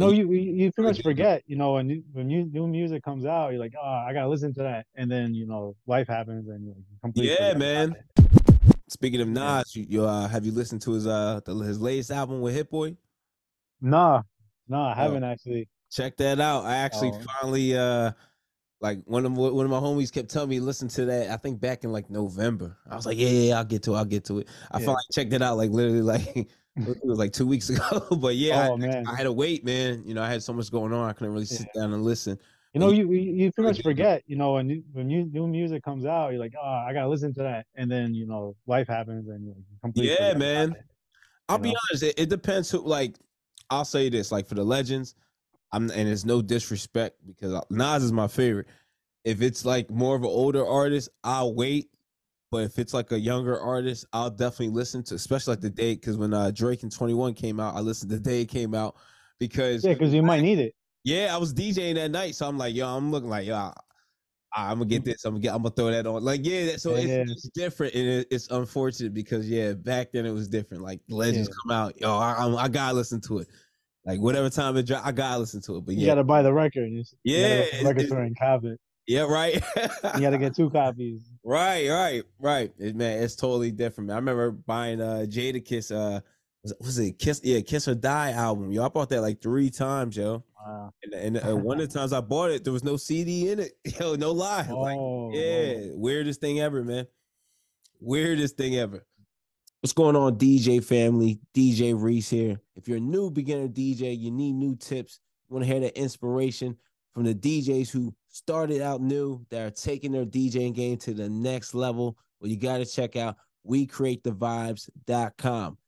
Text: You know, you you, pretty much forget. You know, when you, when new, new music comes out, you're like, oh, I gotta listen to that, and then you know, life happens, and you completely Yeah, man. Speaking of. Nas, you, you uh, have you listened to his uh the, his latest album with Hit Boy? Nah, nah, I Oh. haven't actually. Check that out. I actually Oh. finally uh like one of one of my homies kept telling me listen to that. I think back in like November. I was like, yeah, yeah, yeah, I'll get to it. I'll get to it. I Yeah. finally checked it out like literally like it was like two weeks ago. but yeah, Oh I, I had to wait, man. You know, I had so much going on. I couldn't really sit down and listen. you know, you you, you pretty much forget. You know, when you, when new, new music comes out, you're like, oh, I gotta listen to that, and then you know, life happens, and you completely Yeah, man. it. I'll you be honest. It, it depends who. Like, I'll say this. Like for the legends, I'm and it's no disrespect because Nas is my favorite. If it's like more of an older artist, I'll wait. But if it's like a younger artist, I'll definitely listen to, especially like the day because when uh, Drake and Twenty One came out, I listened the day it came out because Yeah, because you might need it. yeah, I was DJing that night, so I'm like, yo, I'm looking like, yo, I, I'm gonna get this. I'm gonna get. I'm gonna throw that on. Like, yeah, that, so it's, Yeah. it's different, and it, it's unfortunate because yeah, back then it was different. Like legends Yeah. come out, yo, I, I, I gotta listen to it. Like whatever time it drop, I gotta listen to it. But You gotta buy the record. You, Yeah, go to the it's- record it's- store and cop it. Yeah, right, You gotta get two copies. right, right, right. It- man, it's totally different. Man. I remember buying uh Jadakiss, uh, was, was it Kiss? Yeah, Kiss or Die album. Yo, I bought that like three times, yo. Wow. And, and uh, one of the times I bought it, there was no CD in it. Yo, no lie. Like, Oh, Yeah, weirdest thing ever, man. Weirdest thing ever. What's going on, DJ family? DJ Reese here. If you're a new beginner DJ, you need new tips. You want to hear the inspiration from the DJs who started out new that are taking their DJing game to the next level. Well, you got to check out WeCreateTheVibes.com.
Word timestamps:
You 0.00 0.06
know, 0.06 0.12
you 0.12 0.32
you, 0.32 0.72
pretty 0.72 0.88
much 0.88 1.02
forget. 1.02 1.42
You 1.46 1.56
know, 1.56 1.74
when 1.74 1.90
you, 1.90 2.02
when 2.12 2.26
new, 2.26 2.44
new 2.46 2.66
music 2.66 3.02
comes 3.02 3.26
out, 3.26 3.50
you're 3.50 3.60
like, 3.60 3.74
oh, 3.80 3.86
I 3.86 4.12
gotta 4.14 4.28
listen 4.28 4.54
to 4.54 4.62
that, 4.62 4.86
and 4.94 5.10
then 5.10 5.34
you 5.34 5.46
know, 5.46 5.76
life 5.86 6.08
happens, 6.08 6.48
and 6.48 6.66
you 6.66 6.74
completely 7.02 7.36
Yeah, 7.38 7.54
man. 7.54 7.94
Speaking 8.88 9.20
of. 9.20 9.28
Nas, 9.28 9.76
you, 9.76 9.86
you 9.88 10.04
uh, 10.04 10.26
have 10.26 10.46
you 10.46 10.52
listened 10.52 10.82
to 10.82 10.92
his 10.92 11.06
uh 11.06 11.40
the, 11.44 11.54
his 11.56 11.80
latest 11.80 12.10
album 12.10 12.40
with 12.40 12.54
Hit 12.54 12.70
Boy? 12.70 12.96
Nah, 13.80 14.22
nah, 14.68 14.88
I 14.88 14.92
Oh. 14.92 14.94
haven't 14.94 15.24
actually. 15.24 15.68
Check 15.92 16.16
that 16.16 16.40
out. 16.40 16.64
I 16.64 16.76
actually 16.76 17.10
Oh. 17.12 17.20
finally 17.40 17.76
uh 17.76 18.12
like 18.80 19.00
one 19.04 19.26
of 19.26 19.36
one 19.36 19.64
of 19.64 19.70
my 19.70 19.78
homies 19.78 20.10
kept 20.10 20.30
telling 20.30 20.48
me 20.48 20.60
listen 20.60 20.88
to 20.88 21.04
that. 21.06 21.30
I 21.30 21.36
think 21.36 21.60
back 21.60 21.84
in 21.84 21.92
like 21.92 22.08
November. 22.08 22.78
I 22.88 22.96
was 22.96 23.04
like, 23.06 23.18
yeah, 23.18 23.28
yeah, 23.28 23.48
yeah, 23.50 23.58
I'll 23.58 23.64
get 23.64 23.82
to 23.84 23.94
it. 23.94 23.98
I'll 23.98 24.04
get 24.06 24.24
to 24.26 24.38
it. 24.38 24.48
I 24.70 24.78
Yeah. 24.78 24.86
finally 24.86 25.02
checked 25.12 25.32
it 25.34 25.42
out 25.42 25.56
like 25.56 25.70
literally 25.70 26.02
like 26.02 26.48
it 26.88 27.04
was 27.04 27.18
like 27.18 27.32
two 27.32 27.46
weeks 27.46 27.68
ago. 27.70 28.06
but 28.16 28.36
yeah, 28.36 28.68
Oh 28.68 28.78
I, 28.80 29.02
I 29.06 29.16
had 29.16 29.24
to 29.24 29.32
wait, 29.32 29.64
man. 29.64 30.02
You 30.06 30.14
know, 30.14 30.22
I 30.22 30.28
had 30.28 30.42
so 30.42 30.52
much 30.52 30.70
going 30.70 30.92
on. 30.92 31.08
I 31.08 31.12
couldn't 31.12 31.32
really 31.32 31.46
sit 31.46 31.68
down 31.74 31.92
and 31.92 32.02
listen. 32.02 32.38
you 32.74 32.80
know, 32.80 32.90
you 32.90 33.10
you, 33.12 33.32
you 33.32 33.52
pretty 33.52 33.68
much 33.70 33.82
forget. 33.82 34.22
You 34.26 34.36
know, 34.36 34.54
when 34.54 34.68
you, 34.70 34.82
when 34.92 35.06
new, 35.06 35.24
new 35.26 35.46
music 35.46 35.82
comes 35.82 36.04
out, 36.04 36.30
you're 36.30 36.40
like, 36.40 36.54
oh, 36.60 36.84
I 36.86 36.92
gotta 36.92 37.08
listen 37.08 37.34
to 37.34 37.42
that, 37.42 37.66
and 37.74 37.90
then 37.90 38.14
you 38.14 38.26
know, 38.26 38.56
life 38.66 38.88
happens, 38.88 39.28
and 39.28 39.46
you 39.46 39.54
completely 39.82 40.16
Yeah, 40.18 40.34
man. 40.34 40.72
it. 40.72 40.84
I'll 41.48 41.58
you 41.58 41.64
be 41.64 41.76
honest. 41.90 42.02
It, 42.04 42.14
it 42.18 42.28
depends 42.28 42.70
who. 42.70 42.78
Like, 42.78 43.16
I'll 43.70 43.84
say 43.84 44.08
this. 44.08 44.30
Like 44.30 44.46
for 44.46 44.54
the 44.54 44.64
legends, 44.64 45.14
I'm 45.72 45.90
and 45.90 46.08
it's 46.08 46.24
no 46.24 46.42
disrespect 46.42 47.16
because 47.26 47.62
Nas 47.70 48.02
is 48.02 48.12
my 48.12 48.28
favorite. 48.28 48.66
If 49.24 49.42
it's 49.42 49.64
like 49.64 49.90
more 49.90 50.16
of 50.16 50.22
an 50.22 50.28
older 50.28 50.66
artist, 50.66 51.08
I'll 51.24 51.54
wait. 51.54 51.90
But 52.50 52.64
if 52.64 52.78
it's 52.78 52.92
like 52.92 53.12
a 53.12 53.18
younger 53.18 53.58
artist, 53.60 54.06
I'll 54.12 54.30
definitely 54.30 54.70
listen 54.74 55.04
to, 55.04 55.14
especially 55.14 55.52
like 55.52 55.60
the 55.60 55.70
day 55.70 55.94
because 55.94 56.16
when 56.16 56.34
uh, 56.34 56.50
Drake 56.50 56.82
and 56.82 56.90
Twenty 56.92 57.14
One 57.14 57.32
came 57.34 57.60
out, 57.60 57.76
I 57.76 57.80
listened 57.80 58.10
the 58.10 58.18
day 58.18 58.42
it 58.42 58.46
came 58.48 58.74
out 58.74 58.96
because 59.38 59.84
Yeah, 59.84 59.92
because 59.92 60.12
you 60.12 60.22
might 60.22 60.40
need 60.42 60.58
it. 60.58 60.74
yeah, 61.04 61.32
I 61.32 61.38
was 61.38 61.54
DJing 61.54 61.94
that 61.94 62.10
night, 62.10 62.34
so 62.34 62.48
I'm 62.48 62.58
like, 62.58 62.74
yo, 62.74 62.88
I'm 62.88 63.12
looking 63.12 63.30
like, 63.30 63.46
yo, 63.46 63.54
I, 63.54 63.72
I'm 64.52 64.78
gonna 64.78 64.86
get 64.86 65.04
this. 65.04 65.24
I'm 65.24 65.34
gonna 65.34 65.42
get. 65.42 65.54
I'm 65.54 65.62
gonna 65.62 65.74
throw 65.76 65.92
that 65.92 66.08
on. 66.08 66.24
Like, 66.24 66.40
yeah, 66.42 66.66
that, 66.66 66.80
so 66.80 66.96
it's, 66.96 67.06
Yeah. 67.06 67.22
it's 67.28 67.48
different, 67.50 67.94
and 67.94 68.08
it, 68.08 68.26
it's 68.32 68.50
unfortunate 68.50 69.14
because 69.14 69.48
yeah, 69.48 69.74
back 69.74 70.10
then 70.12 70.26
it 70.26 70.32
was 70.32 70.48
different. 70.48 70.82
Like 70.82 71.00
legends 71.08 71.48
Yeah. 71.48 71.54
come 71.62 71.70
out, 71.70 72.00
yo, 72.00 72.18
I, 72.18 72.32
I, 72.32 72.64
I 72.64 72.68
gotta 72.68 72.96
listen 72.96 73.20
to 73.28 73.38
it. 73.38 73.48
Like 74.04 74.18
whatever 74.18 74.50
time 74.50 74.76
it 74.76 74.86
drop, 74.88 75.06
I 75.06 75.12
gotta 75.12 75.38
listen 75.38 75.60
to 75.62 75.76
it. 75.76 75.86
But 75.86 75.94
You 75.94 76.04
gotta 76.06 76.24
buy 76.24 76.42
the 76.42 76.52
record. 76.52 76.90
You, 76.90 77.04
Yeah, 77.22 77.38
go 77.38 77.46
to 77.46 77.60
the 77.60 77.66
it's- 77.68 77.84
record 77.84 77.96
it's- 77.98 78.08
store 78.08 78.22
and 78.22 78.36
cop 78.36 78.64
it. 78.64 78.80
Yeah, 79.10 79.22
right, 79.22 79.54
You 80.14 80.20
gotta 80.20 80.38
get 80.38 80.54
two 80.54 80.70
copies. 80.70 81.22
right, 81.44 81.88
right, 81.88 82.22
right. 82.38 82.72
It- 82.78 82.94
man, 82.94 83.20
it's 83.20 83.34
totally 83.34 83.72
different. 83.72 84.06
Man. 84.06 84.14
I 84.14 84.18
remember 84.20 84.52
buying 84.52 85.00
uh 85.00 85.26
Jadakiss, 85.28 85.90
uh, 85.90 86.20
was, 86.62 86.74
was 86.78 86.98
it 87.00 87.18
Kiss? 87.18 87.40
Yeah, 87.42 87.60
Kiss 87.60 87.88
or 87.88 87.96
Die 87.96 88.30
album. 88.30 88.70
Yo, 88.70 88.84
I 88.84 88.88
bought 88.88 89.08
that 89.08 89.20
like 89.22 89.42
three 89.42 89.68
times, 89.68 90.16
yo. 90.16 90.44
Wow. 90.64 90.92
And, 91.02 91.14
and 91.14 91.36
uh, 91.38 91.56
one 91.56 91.80
of 91.80 91.88
the 91.88 91.98
times 91.98 92.12
I 92.12 92.20
bought 92.20 92.52
it, 92.52 92.62
there 92.62 92.72
was 92.72 92.84
no 92.84 92.96
CD 92.96 93.50
in 93.50 93.58
it. 93.58 93.72
Yo, 93.98 94.14
no 94.14 94.30
lie. 94.30 94.68
Like, 94.70 94.96
Oh, 94.96 95.32
Yeah, 95.34 95.88
weirdest 95.94 96.40
thing 96.40 96.60
ever, 96.60 96.84
man. 96.84 97.08
Weirdest 97.98 98.56
thing 98.56 98.76
ever. 98.76 99.04
What's 99.80 99.92
going 99.94 100.14
on, 100.14 100.36
DJ 100.36 100.84
family? 100.84 101.40
DJ 101.52 102.00
Reese 102.00 102.30
here. 102.30 102.60
If 102.76 102.86
you're 102.86 102.98
a 102.98 103.00
new 103.00 103.30
beginner 103.30 103.66
DJ, 103.66 104.16
you 104.16 104.30
need 104.30 104.52
new 104.52 104.76
tips. 104.76 105.18
You 105.48 105.54
want 105.54 105.66
to 105.66 105.72
hear 105.72 105.80
the 105.80 105.98
inspiration 105.98 106.76
from 107.14 107.24
the 107.24 107.34
DJs 107.34 107.90
who 107.90 108.14
started 108.28 108.80
out 108.80 109.00
new 109.00 109.44
that 109.50 109.66
are 109.66 109.70
taking 109.70 110.12
their 110.12 110.24
DJing 110.24 110.72
game 110.74 110.96
to 110.98 111.12
the 111.12 111.28
next 111.28 111.74
level. 111.74 112.16
Well, 112.40 112.48
you 112.50 112.56
got 112.56 112.78
to 112.78 112.86
check 112.86 113.16
out 113.16 113.36
WeCreateTheVibes.com. 113.68 115.78